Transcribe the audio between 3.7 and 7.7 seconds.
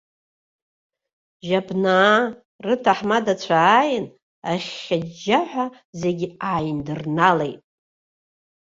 ааин, ахьхьаџьџьаҳәа зегь ааиндраалеит!